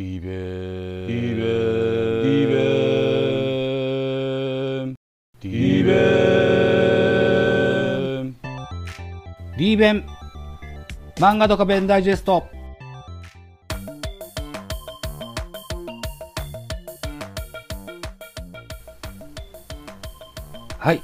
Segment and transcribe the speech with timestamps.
[0.00, 0.28] リベ
[1.08, 1.42] リベ
[2.24, 2.56] リベ
[5.42, 5.92] リベ
[9.58, 10.06] リーベン
[11.16, 12.46] 漫画ドカベンダイジェスト
[20.78, 21.02] はい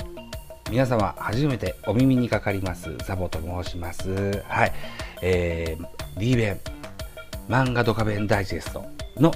[0.71, 4.43] 皆様初めてお耳にかかりますザボと申します。
[4.49, 4.73] はい
[5.23, 5.87] えー、
[6.19, 6.76] リーベン
[7.49, 8.85] 漫画ドカベンダイジェスト
[9.19, 9.33] の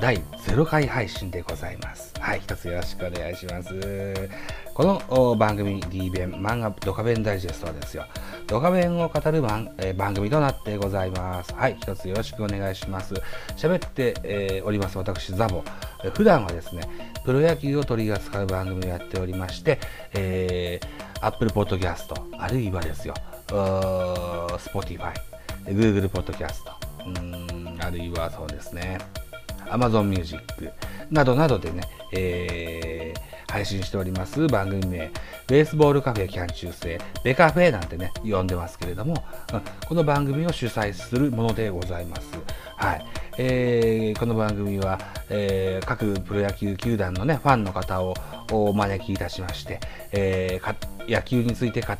[0.00, 2.12] 第0回配信でございます。
[2.18, 4.28] はい、一つよろしくお願いします。
[4.74, 8.04] この番組 D 弁漫画ドカベンダイジェストはですよ、
[8.48, 11.54] ドカベンを語る番,、えー、番組となってございます。
[11.54, 13.14] はい、一つよろしくお願いします。
[13.56, 15.62] 喋って、えー、おります私、ザボ。
[16.14, 16.82] 普段はですね、
[17.24, 19.78] プロ野球を取り扱う番組をやっておりまして、
[20.14, 23.14] えー、Apple Podcast、あるいはですよ、
[23.46, 25.12] Spotify、
[25.66, 26.72] Google Podcast、
[27.06, 27.51] うん
[27.82, 28.98] あるいはそうですね、
[29.66, 30.40] Amazon Music
[31.10, 31.82] などなどでね、
[32.12, 35.12] えー、配信しております番組名、
[35.46, 39.22] ベースボールカフェキャン中世、ベカフェなんてね、呼んでますけれども、
[39.86, 42.30] この番組を主催するものでございます。
[42.76, 43.04] はい。
[43.36, 48.14] えー、この番組は、えー、各プロ野球球団のね、ファンの方を
[48.50, 49.80] お招きいたしまして、
[50.12, 51.92] えー、野球について語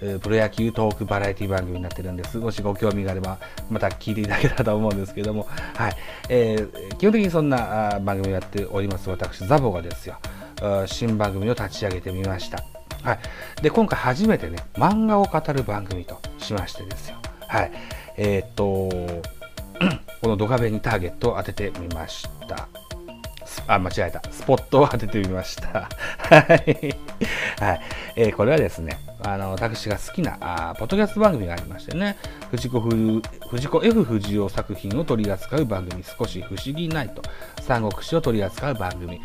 [0.00, 2.38] るプロ野球トークバラエティ番組になってるんです。
[2.38, 5.96] もしご興味があれば、また聞いていただけたらと思うんですけども、はい。
[6.28, 10.18] えー、基本的にそんな番組をやっております私、ザボがですよ、
[10.86, 12.62] 新番組を立ち上げてみました。
[13.02, 13.62] はい。
[13.62, 17.16] で、今回初めてね、漫画を語る番組としましてですよ。
[17.48, 17.72] はい。
[18.16, 18.88] えー、っと、
[20.22, 22.68] このドカベにターゲットを当ててみました。
[23.66, 24.22] あ、間違えた。
[24.30, 25.88] スポットを当ててみました。
[26.18, 26.96] はい。
[27.60, 27.80] はい。
[28.16, 32.16] えー、これはですね、あの、私が好きな、あポッドキャスト番組がありましてね、
[32.50, 37.22] 藤子藤子 F 不二雄作品を取り扱う番組、少し不思議ないと、
[37.62, 39.20] 三国志を取り扱う番組。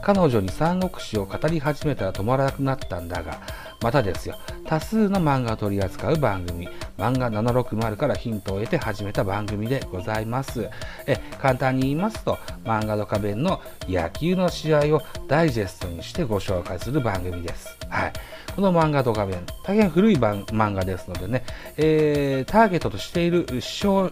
[0.00, 3.40] 彼女に三国志を語り始めたら止まらなくなったんだが、
[3.80, 10.68] またですよ、多数の漫画を取り扱う番組、漫画760からヒントを得て始めた番組でございます。
[11.06, 17.76] え簡単に言いますと、漫画ドカベンの野球の試合をダイジェストにしてご紹介する番組です。
[17.88, 18.12] はい。
[18.58, 21.44] この漫画ドカベン、大変古い漫画ですのでね、
[21.76, 24.10] えー、ターゲットとしている視聴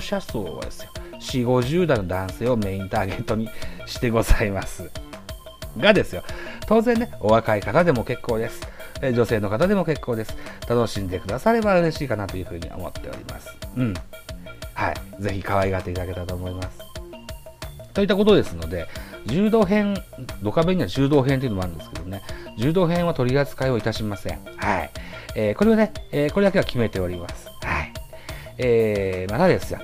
[0.00, 0.90] 者層はですよ、
[1.22, 3.48] 4、50代の男性をメインターゲットに
[3.86, 4.90] してございます。
[5.78, 6.22] がですよ、
[6.66, 8.60] 当然ね、お若い方でも結構です。
[9.00, 10.36] 女性の方でも結構です。
[10.68, 13.48] 楽しんでくだされば嬉しいかなというふうに思っております。
[13.76, 13.94] うん。
[14.74, 15.22] はい。
[15.22, 16.78] ぜひ可愛がっていただけたらと思います。
[17.94, 18.86] といったことですので、
[19.26, 19.96] 柔道編、
[20.42, 22.22] ドカベには柔道編というのもあるんですけどね、
[22.58, 24.38] 柔道編は取り扱いをいたしません。
[24.56, 24.90] はい。
[25.34, 27.48] えー、これをね、えー、これだけは決めております。
[27.62, 27.92] はい。
[28.58, 29.80] えー、またですよ。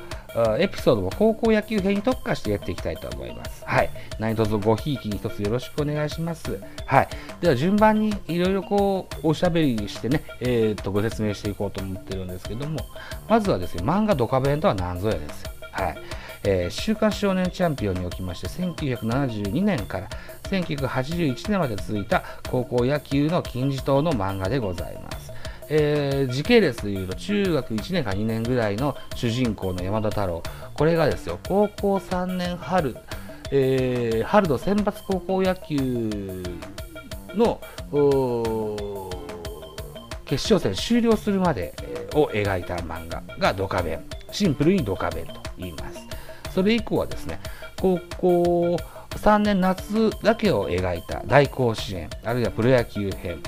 [0.59, 3.63] エピソードも高校野球編に特化してやっていきたいと思います。
[3.65, 3.91] はい。
[4.19, 6.61] 何卒ごひいきに一つよろしくお願いします。
[6.87, 7.09] はい。
[7.41, 12.81] では順番にいろいろこう、おしゃべりしてね、えー、っと、ご説明していこうと思ってるんですけども、
[13.29, 15.51] まずはですね、漫画ドカベンとは何ぞやですよ。
[15.73, 15.99] はい。
[16.45, 20.09] えー、週刊少年チャンピオンにおきまして、1972年から
[20.45, 25.18] 1981年まで続いた高校野球の金字塔の漫画でございます。
[25.71, 30.43] えー、時系列でいうと中学1年か2年ぐらいの主人公の山田太郎。
[30.75, 32.97] これがですよ高校3年春、
[33.51, 36.43] えー、春の選抜高校野球
[37.35, 37.61] の
[40.25, 41.75] 決勝戦終了するまで
[42.15, 44.05] を描いた漫画がドカベン。
[44.31, 46.01] シンプルにドカベンと言います。
[46.55, 47.41] それ以降はですね
[47.81, 48.77] 高校
[49.11, 53.43] 3年夏だけを描いた大甲子園あるいはプロ野球編。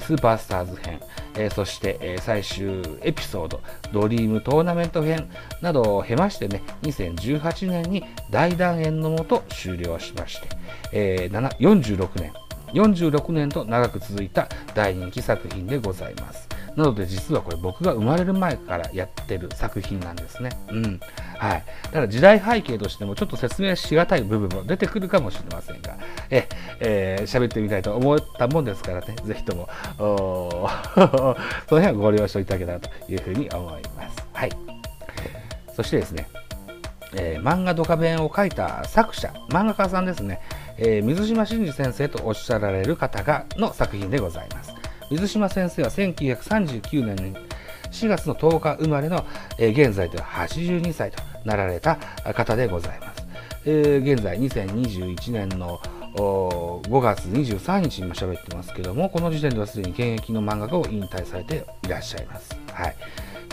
[0.00, 1.00] スーパースターズ編
[1.36, 3.60] え、そして、え、最終エピソード、
[3.92, 5.28] ドリームトーナメント編
[5.60, 10.48] などを経ましてね、2018年に大団円のもと終了しまして、
[10.92, 12.32] えー、46年、
[12.72, 16.53] 46年と長く続いた大人気作品でございます。
[16.76, 20.50] なので実はこれ僕が生まれる前からやってる作品なんですね。
[20.70, 21.00] うん。
[21.38, 21.64] はい。
[21.92, 25.96] だ時代背景としてもちょっと説明しがたい部分も出てくるかもしれませんが、
[26.30, 26.48] え、
[26.80, 29.68] えー、喋ってみたいと思ったもんですからね、ぜひとも、
[29.98, 34.16] その辺はご了承いただけたらというふうに思います。
[34.32, 34.50] はい。
[35.74, 36.26] そしてですね、
[37.16, 40.40] えー、漫画ドカベンを書いた作者、漫画家さんですね、
[40.76, 44.73] えー、水島真司先生とおっしゃられる方がの作品でございます。
[45.14, 47.36] 水島先生は1939年に
[47.92, 49.24] 4月の10日生まれの、
[49.58, 51.96] えー、現在では82歳となられた
[52.34, 53.24] 方でございます。
[53.64, 55.78] えー、現在2021年の
[56.16, 62.56] 5月23日にも喋ってますけども、この時点ではすでに現役の漫画家を引退されていらっしゃいます。
[62.72, 62.96] はい。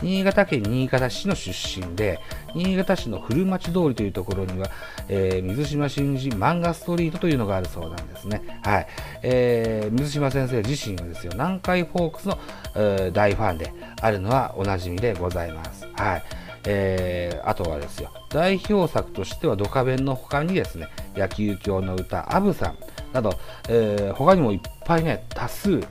[0.02, 2.20] 新潟県新潟市の出身で、
[2.56, 4.70] 新潟市の古町通りというところには、
[5.08, 8.42] えー、水島新司漫画ストリートというのがあるそうなんですね。
[8.64, 8.88] はい。
[9.24, 12.38] えー、水島先生自身はですよ、南海フォークスの、
[12.76, 15.88] えー、大ファンであるのはおなじみでございます。
[15.96, 16.24] はい。
[16.64, 22.78] えー、あとはですよ、代表作としてはドカベンの他にですね、野球教の歌、アブさん
[23.14, 23.34] など、
[23.68, 25.82] えー、他にもいっぱいね、多数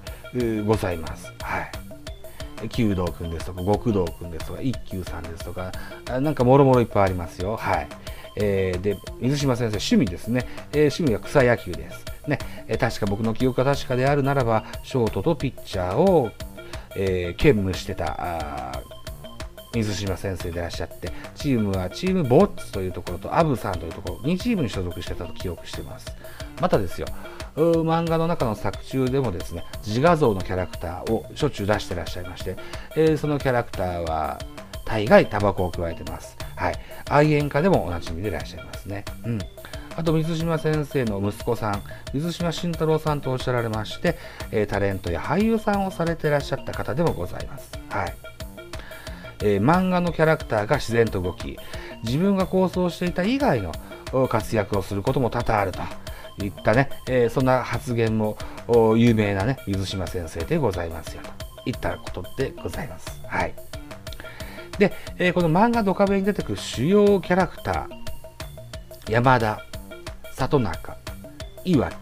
[0.65, 1.33] ございます。
[1.41, 1.90] はい。
[2.69, 5.73] 弓道くんですとか、極道くんですとか、一休さんですとか、
[6.21, 7.57] なんかもろもろいっぱいありますよ。
[7.57, 7.89] はい。
[8.37, 10.47] えー、で、水島先生、趣味ですね。
[10.73, 12.05] えー、趣味は草野球です。
[12.29, 16.31] ね、えー、確か僕の記憶が確かであるならば、ショートとピッチャーを、
[16.97, 18.81] えー、兼務してた、
[19.73, 26.07] 水島先生でいらっしゃって、チームはチームボッツというところとアブさんというところ、2チームに所属してたと記憶してます。
[26.61, 27.07] またですよ、
[27.57, 32.57] 漫画の中の作中でもですね、自画像のキャラクターをしょっちゅう出してらっしゃいまして、
[32.97, 34.39] えー、そのキャラクターは
[34.85, 36.37] 大概タバコを加えてます。
[36.57, 36.75] はい。
[37.09, 39.05] 愛煙家でもおなじみでいらっしゃいますね。
[39.25, 39.39] うん。
[39.97, 41.83] あと、水島先生の息子さん、
[42.13, 44.17] 水島慎太郎さんとおっしゃられまして、
[44.51, 47.73] えー、タレントや俳優さんをされていらっしゃった方でもございます。
[47.89, 48.15] はい。
[49.43, 51.59] えー、漫画のキャラクターが自然と動き、
[52.05, 53.73] 自分が構想していた以外の
[54.29, 55.81] 活躍をすることも多々あると
[56.45, 58.37] いったね、えー、そんな発言も
[58.97, 63.21] 有名なね、水島先生でございますよといったことでございます。
[63.27, 63.55] はい。
[64.79, 69.61] で、えー、この漫画ドカベに出てくる主要キャラクター、山田、
[70.33, 70.97] 里中、
[71.65, 71.97] 岩木、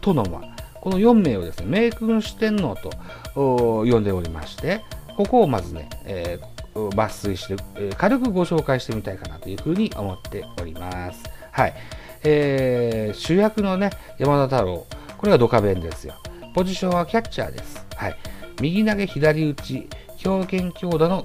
[0.00, 2.90] 殿間、この4名をですね、明君四天王と
[3.34, 4.82] 呼んでおりまして、
[5.16, 11.24] ここをまずね、えー、抜粋して、えー、軽くご紹介してみたいかなというふうに思っております。
[11.50, 11.74] はい。
[12.24, 14.86] えー、主役のね、山田太郎、
[15.16, 16.14] これがドカベンですよ。
[16.54, 17.84] ポジションはキャッチャーです。
[17.94, 18.16] はい。
[18.60, 21.22] 右投げ左打ち、強肩強打の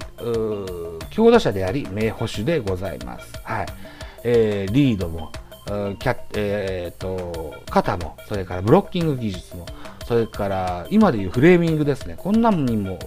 [1.10, 3.32] 強打者であり、名捕手でございます。
[3.42, 3.66] はい。
[4.24, 5.30] えー、リードも、
[5.66, 9.66] キャえー、と肩も、それからブロッキング技術も、
[10.06, 12.14] それから今でいうフレーミングですね。
[12.16, 12.98] こんなのにも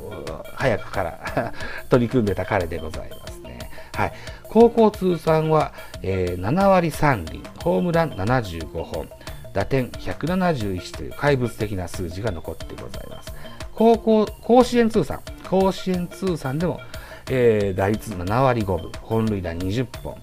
[0.55, 1.53] 早くから
[1.89, 3.26] 取り組んでた彼でございます。
[3.97, 4.13] はい。
[4.43, 5.73] 高校通算は、
[6.03, 9.09] えー、7割3厘、ホームラン75本、
[9.53, 13.33] 打点171という怪物的な数字が残ってございます。
[13.73, 16.79] 高校、甲子園通算、甲子園通算でも、
[17.31, 20.15] えー、打率7割5分、本塁打20本、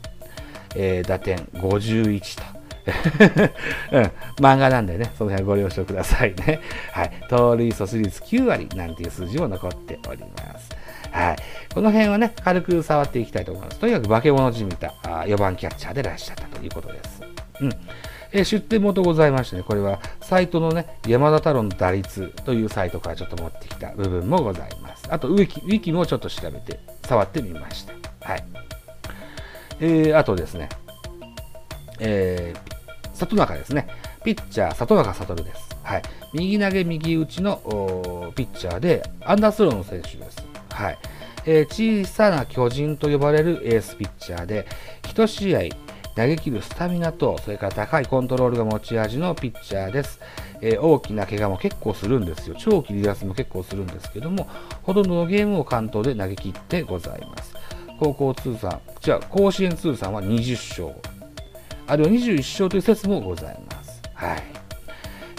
[0.76, 2.54] えー、打点51と。
[3.92, 4.02] うん、
[4.36, 6.60] 漫画なんでね、その辺ご了承くださいね。
[6.92, 7.10] はい。
[7.28, 10.83] 盗塁阻止率9割なんていう数字も残っております。
[11.14, 11.36] はい。
[11.72, 13.78] この辺はね、軽く触っていきたいと思います。
[13.78, 17.22] とにかく化け物じみた4番キャッチャーでいらっしゃったということです。
[17.60, 17.70] うん。
[18.32, 25.04] え、出典元ございましてね、これはサイトのね、山田太郎の打率というサイトからちょっと持ってきた部分もございます。
[25.08, 27.92] あとウィキ、ウィキもちょっと調べて、触ってみました。
[28.28, 28.44] はい。
[29.78, 30.68] えー、あとですね、
[32.00, 33.86] えー、里中ですね。
[34.24, 35.76] ピッチャー、里中悟です。
[35.84, 36.02] はい。
[36.32, 40.53] 右投げ右打ちのピッチャーで、アンダースローの選手です。
[40.74, 40.98] はい。
[41.46, 44.66] えー、小さな巨人と呼ばれるエースピッチャーで、
[45.02, 45.60] 1試合
[46.16, 50.20] 投げ切るスタミナと、それから高いコントロールが持ち味のピッチャーです。
[50.60, 52.56] えー、大きな怪我も結構するんですよ。
[52.58, 54.48] 長期離脱も結構するんですけども、
[54.82, 57.54] ほとんどのゲームを関東で投げ切ってございます。
[58.00, 61.00] 高校通算、じゃあ甲子園通算は20勝、
[61.86, 64.02] あるいは21勝という説もございます。
[64.14, 64.42] はい。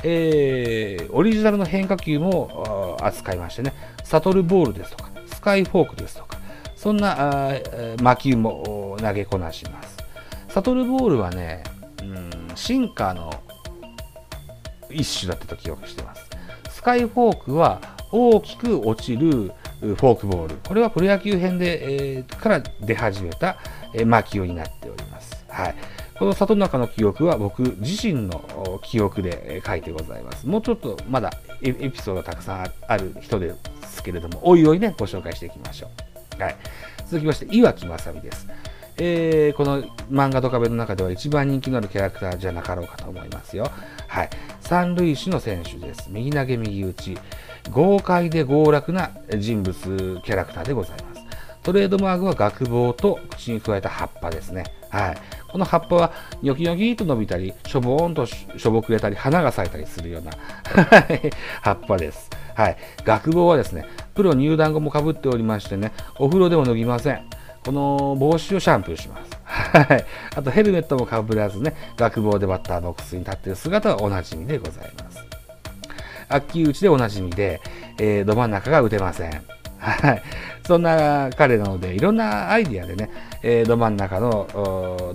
[0.04, 3.74] えー、オリジナルの変化球も扱いましてね、
[4.04, 5.10] サトルボールですとか、
[5.46, 6.40] カイフォークですとか、
[6.76, 7.52] そんな
[8.02, 9.98] 魔球も投げこなします。
[10.50, 11.64] サトルボールはね、
[12.02, 13.32] うん、シンカーの
[14.90, 16.28] 一種だったと記憶してます。
[16.72, 17.80] スカイフォークは
[18.12, 20.56] 大きく落ちるフォークボール。
[20.68, 23.58] これはプロ野球編で、えー、から出始めた、
[23.94, 25.46] えー、魔球になっております。
[25.48, 25.76] はい。
[26.18, 30.48] この里中の記憶は僕自身の記憶で書いてございます。
[30.48, 33.54] もうちょっとまだエピソードがたくさんある人で
[33.96, 35.90] すけれども、おいおいね、ご紹介していきましょ
[36.40, 36.42] う。
[36.42, 36.56] はい。
[37.08, 38.48] 続きまして、岩木正美です。
[38.98, 43.70] えー、この漫画ドカベの中では一番人気のあるキャラクターじゃなかろうかと思いますよ。
[44.08, 44.30] はい。
[44.62, 46.08] 三塁手の選手です。
[46.10, 47.18] 右投げ右打ち。
[47.72, 51.22] 豪快で豪楽な人物キャラクターでございます。
[51.64, 54.64] トレードマークは学帽と口に加えた葉っぱですね。
[54.92, 55.18] はい。
[55.52, 60.32] この葉っぱはニョキニョキと伸びたり、しょぼーんとしょぼくれたり、花が咲いたりするような
[61.62, 62.30] 葉っぱです。
[62.56, 62.78] はい。
[63.04, 63.86] 学帽はですね、
[64.16, 67.22] プロ入団後もかぶっておりましてね、お風呂でも脱ぎません。
[67.66, 69.38] この帽子をシャンプーします。
[69.46, 70.06] はい。
[70.36, 75.20] あとヘルメットもかぶらずね、学帽でバッターボックスに立っている姿はおなじみでございます。
[76.30, 77.62] 秋打ちでおなじみで、
[78.00, 79.44] えー、ど真ん中が打てません。
[79.80, 80.22] はい。
[80.66, 83.10] そんな彼なので、いろんなアイディアでね、
[83.44, 84.48] えー、ど真ん中の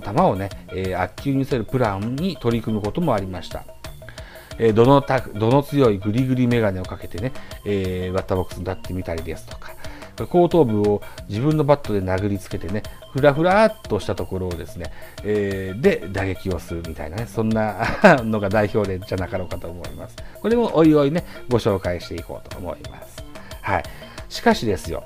[0.03, 3.65] 球をね、えー、悪球にせるプランに取り組むこともありました。
[4.59, 7.31] えー、どのたどの強いグリグリメガネをかけてね、
[7.65, 9.71] えー、バッターボックスに立ってみたりですとか、
[10.25, 14.91] 後頭部を自分のバットで殴りつけてね、ふらふらっとしたところをですね、
[15.23, 17.77] えー、で打撃をするみたいなね、そんな
[18.23, 20.15] のが代表例じゃなかろうかと思います。
[20.41, 23.23] これもおいおいね、ご紹介していこうと思います。
[23.61, 23.83] はい。
[24.29, 25.03] しかしですよ、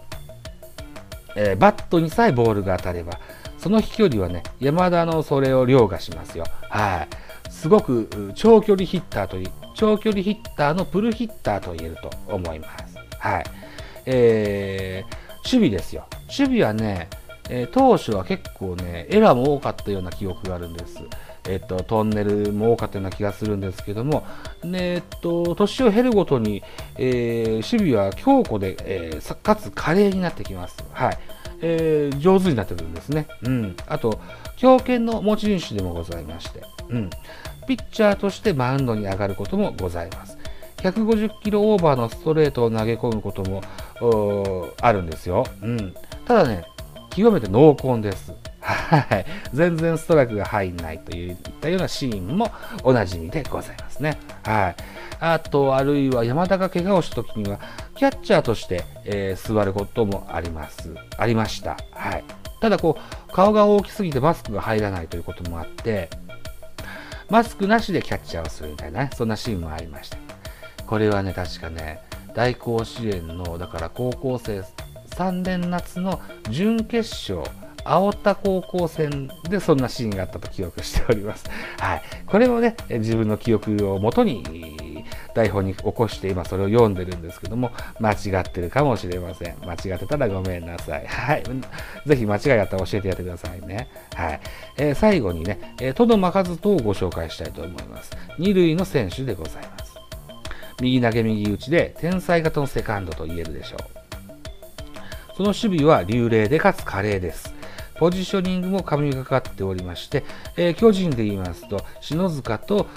[1.35, 3.19] えー、バットにさえボールが当たれば、
[3.57, 6.45] その飛距離はね、山田のそれを凌駕しますよ。
[6.69, 7.25] はい。
[7.49, 12.97] すごく長距離ヒッターという、長距離ヒッターのプルヒッターと言えると思います。
[13.19, 13.43] はい。
[14.05, 16.07] えー、守備ですよ。
[16.27, 17.09] 守備はね、
[17.49, 20.99] えー、当初は結構ね、エラーも多かったような記憶があるんです。
[21.47, 24.25] えっ、と、トンネルも多かったような気がするんですけども、
[24.63, 26.63] ね、えっと、年を経るごとに、
[26.97, 30.83] えー、守備は強固で、え、かつ華麗になってきます。
[30.91, 31.17] はい。
[31.62, 33.27] えー、上手になってくるんですね。
[33.43, 33.75] うん。
[33.88, 34.19] あと、
[34.57, 37.09] 強肩の持ち主でもございまして、うん。
[37.67, 40.38] ピッチャーとしてマウンドに上がることもございます。
[40.77, 43.62] 150キロオーバーのストレートを投げ込むことも
[44.81, 45.45] あるんですよ。
[45.62, 45.95] うん。
[46.25, 46.65] ただね、
[47.09, 48.33] 極めて濃厚です。
[48.59, 49.25] はい。
[49.53, 52.51] 全然ストライクが入んないといったようなシーンも
[52.83, 54.17] おなじみでございますね。
[54.43, 54.75] はい。
[55.19, 57.59] あと、あるいは山田が怪我をした時には、
[57.95, 60.93] キャッチャーとして、えー、座ることもあります。
[61.17, 61.77] ありました。
[61.91, 62.23] はい。
[62.59, 66.09] ただ、こう、顔が大きすぎてマスクが入らないということもあって、
[67.29, 70.17] マスクなしでキャッチャーをするみたいなね、そんなシーンもありました。
[70.85, 72.01] これはね、確かね、
[72.35, 74.63] 大甲子園の、だから高校生
[75.11, 77.49] 3年夏の準決勝、
[77.85, 81.45] 青田高校戦でそんなシーンがあったと記憶しております。
[81.79, 82.01] はい。
[82.25, 84.75] これをね、自分の記憶をもとに
[85.36, 89.58] 台本に起こして今それを読んでるんですけども、間違ってるかもしれません。
[89.62, 91.06] 間違ってたらごめんなさい。
[91.06, 91.44] はい。
[92.06, 93.89] ぜひ間違いあったら教えてやってくださいね。
[94.15, 94.39] はい。
[94.77, 98.12] えー、最後にね、えー、トドマカズトをご紹介したいと思います。
[98.39, 99.96] 二塁の選手でございます。
[100.82, 103.80] 右投げ右打ちで天才型のセカンドと言えるでしょう。
[105.36, 107.54] その守備は流麗でかつ華麗です。
[107.97, 110.23] ポジショニングも神がかっておりまして、
[110.57, 112.87] えー、巨人で言いますと、篠塚と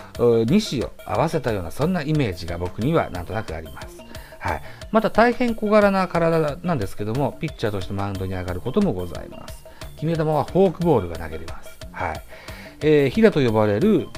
[0.46, 3.98] 西を合わせたような、そんなイメージが僕にはなんとなくあります。
[4.38, 4.62] はい。
[4.92, 9.64] また大変小柄な体なんですけども、ピッチャーとしてマウンドに上がることもございます。
[9.96, 11.78] 決め球はフォークボールが投げれます。
[11.92, 12.22] はい。
[12.80, 14.08] えー、ヒダと呼ばれる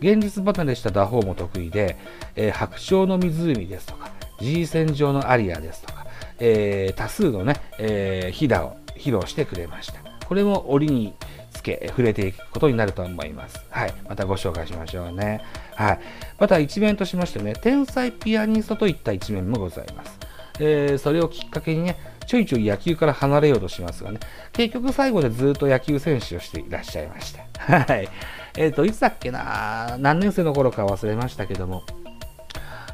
[0.00, 1.96] 現実離れした打法も得意で、
[2.34, 6.06] えー、白鳥の湖ですとか、G 線上のアリアですとか、
[6.38, 10.07] えー、多数のね、えー、ヒダを披露してくれました。
[10.28, 11.14] これも折に
[11.52, 13.64] つけ、触れていくことになると思います。
[13.70, 13.94] はい。
[14.08, 15.42] またご紹介しましょうね。
[15.74, 16.00] はい。
[16.38, 20.18] また一面としましてね、天才ピアニストといった一面もございます。
[20.60, 24.20] えー、それをきっかけにね、ちょいちょい野球から離れようとしますがね、
[24.52, 27.42] 結局最後でずっと野球選手をしていらっしゃいました。
[27.58, 28.08] はい。
[28.56, 31.84] えっ、ー、と、いつだっけな何年生の頃か忘れましたけども、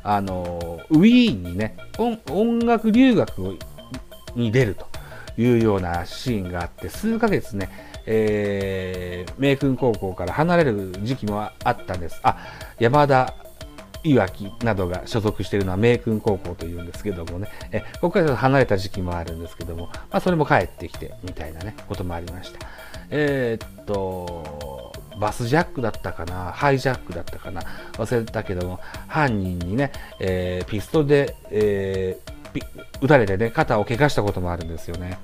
[0.05, 1.77] あの、ウィーンにね、
[2.31, 3.59] 音楽留学
[4.37, 4.87] に出ると
[5.37, 7.69] いうようなシーンがあって、数ヶ月ね、
[8.07, 12.21] えー、明君高校から離れる時期もあったんです。
[12.23, 12.39] あ、
[12.79, 13.35] 山田
[14.05, 22.59] いわきなどが所属しているのは明君高校というんですけどもね、えここから離れた時期もあるんですけども、まあ、それも帰ってきてみたいなね、こともありました。
[23.11, 27.63] えー、っと、バスジャックだったかな、ハイジャックだったかな、
[27.93, 32.34] 忘れたけども、犯人にね、えー、ピストで、えー、
[33.01, 35.19] 撃たれてね、肩を怪我したこともあるんですよね。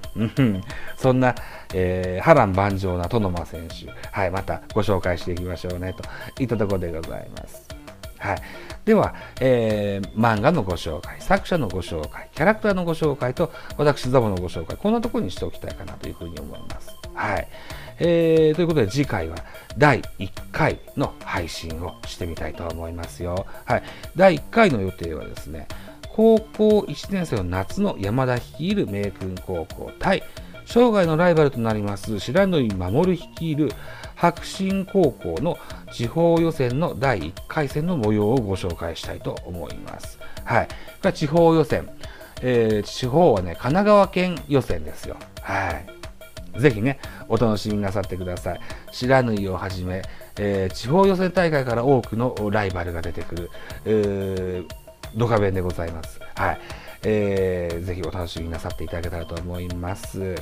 [0.97, 1.35] そんな、
[1.75, 7.69] えー、波乱万丈なトノマ選手、はい、またご紹介していきましょうね、といったところでございます。
[8.19, 8.43] はい。
[8.85, 16.91] では、えー、漫画のご紹介、作者のご紹介、キャラクターのご紹介と、私、ザボのご紹介、こんなところにしておきたいかなというふうに思います。
[17.15, 17.49] はい。
[18.01, 19.37] えー、ということで次回は
[19.77, 23.47] 第1回の配信をしてみたいと思いますよ。
[23.67, 23.83] はい。
[24.17, 25.69] 第1回の予定はですね、
[26.13, 30.23] 高校1年生の夏の山田率いる明君高校対
[30.67, 33.73] 生涯のライバルとなります白縫守率いる
[34.21, 35.59] 白新高校の
[35.93, 40.19] 地方予選の第1回戦の模様をご紹介したいと思います。
[40.45, 40.69] はい。
[40.69, 40.75] こ
[41.05, 41.89] れ地方予選。
[42.43, 45.17] えー、地方はね、神奈川県予選ですよ。
[45.43, 46.61] はい。
[46.61, 46.99] ぜひね、
[47.29, 48.61] お楽しみなさってください。
[48.93, 50.03] 白縫をはじめ、
[50.39, 53.51] えー、地方予選大会から多くのライバルが出てくる、
[53.85, 54.75] えー、
[55.15, 56.21] ドカベンでございます。
[56.37, 56.61] はい。
[57.03, 60.35] えー、ぜひお楽しみなさっていただけたらと思います。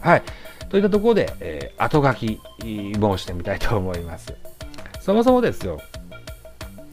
[0.00, 0.22] はい。
[0.68, 4.34] といったところで、えー、後書き申してみたいと思います。
[5.00, 5.80] そもそもですよ、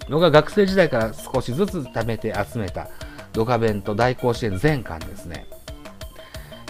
[0.09, 2.89] 僕が学生時代から少しずつ貯めて集めた
[3.33, 5.45] ドカベンと大甲子園全巻ですね、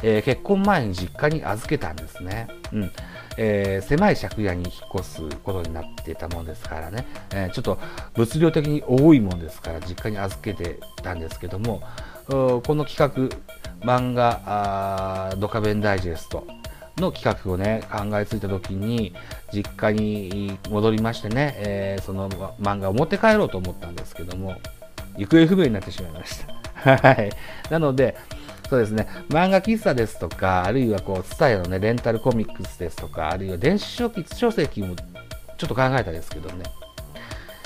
[0.03, 2.47] えー、結婚前に実家に預けたんですね。
[2.71, 2.91] うん
[3.43, 7.79] えー、狭い借家に引っ越すことになってたもんですからね、えー、ちょっと
[8.13, 11.81] 物量的に多いもんですから実家に預けてたんですけども
[12.27, 13.35] この企画
[13.83, 16.45] 漫画ドカベンダイジェスト
[16.97, 19.15] の企画をね考えついた時に
[19.51, 22.29] 実家に戻りましてね、えー、その
[22.61, 24.55] 漫画を持って帰ろうと思ったんですけども
[25.17, 26.61] 行方不明になってしまいました。
[26.97, 27.31] はい。
[27.69, 28.15] なので
[28.71, 36.63] そうですね、漫画喫茶ですとか、あるいはこう、ツタヤのね、レンタルコミックスですとか、あるいは電子書書籍もちょっと考えたんですけどね、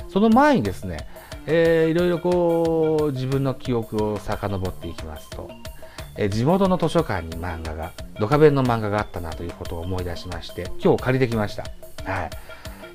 [0.09, 1.07] その前にですね、
[1.45, 5.47] えー、いろいろこう、自分の記憶を遡っていきますと、
[6.17, 11.65] えー、地元の図書館に漫画が、ドカベンの漫画があったなということを思い出しまして、今日借りてきました。
[12.11, 12.29] はい。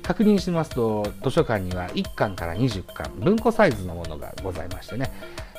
[0.03, 5.11] 確認しますと、図書館には1巻から20巻、文庫サイズのものがございましてね、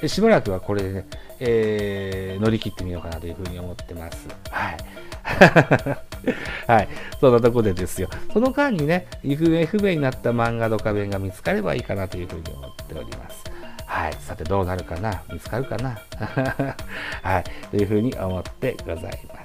[0.09, 1.07] しばらくはこれでね、
[1.39, 4.29] えー、乗り切ってみようかなというふうに思ってます。
[4.51, 4.77] はい。
[6.67, 6.89] はい。
[7.21, 8.09] そんなとこでですよ。
[8.33, 13.45] その間にね、行方不明になった漫画ドカベンが見つかればいいかなというふうに思っております。
[13.87, 14.13] はい。
[14.21, 15.23] さてどうなるかな？
[15.33, 15.99] 見つかるかな？
[17.23, 17.45] はい。
[17.71, 19.42] というふうに思ってございます。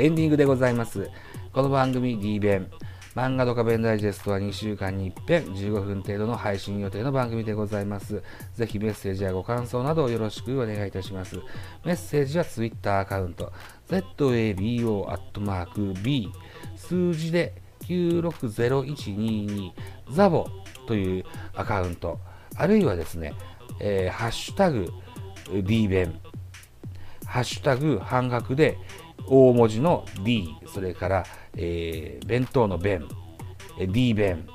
[0.00, 1.10] エンディングでございます。
[1.52, 2.70] この番組 D 弁、
[3.14, 8.22] 漫画ドカベンダイジェストは2週間に1遍15分程度の配信予定の番組でございます。
[8.54, 11.36] ぜひメッセージやご感想などよろしくお願いいたします。
[11.84, 13.52] メッセージは Twitter アカウント、
[13.90, 14.72] zabo.b
[16.76, 19.72] 数字で960122
[20.12, 20.46] ザボ
[20.86, 22.18] というアカウント、
[22.56, 23.34] あるいはですね、
[23.80, 24.88] えー、ハッシュタグ
[25.62, 26.18] D 弁、
[27.26, 28.78] ハッシュタグ半額で
[29.32, 33.06] 大文字の D、それから、えー、弁当の弁、
[33.88, 34.48] D 弁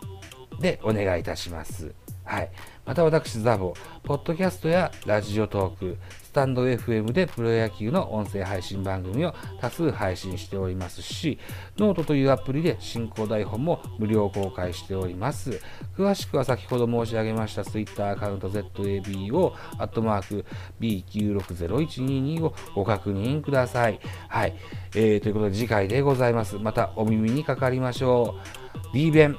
[0.59, 1.93] でお願いいたします。
[2.25, 2.51] はい。
[2.85, 5.97] また私、ザボ、ポッドキャストやラジオトーク、
[6.35, 11.39] stand.fm でプロ野球の音声配信番組を多数配信しておりますし、
[11.77, 15.61] ノートというアプリで進行台本も無料公開しております。
[15.97, 20.45] 詳しくは先ほど申し上げました Twitter アカウント ZABO、アットマーク
[20.81, 24.01] B960122 をご確認ください。
[24.27, 24.55] はい。
[24.93, 26.57] えー、ということで次回でございます。
[26.57, 28.35] またお耳にかかりましょ
[28.91, 28.93] う。
[28.93, 29.37] D 弁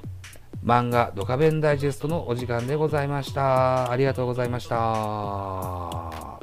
[0.65, 3.91] 漫画ドカベンダイジェストのお時間でございました。
[3.91, 6.36] ありがとうございました。